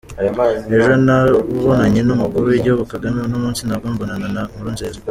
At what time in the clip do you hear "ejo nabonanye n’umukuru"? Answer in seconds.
0.75-2.43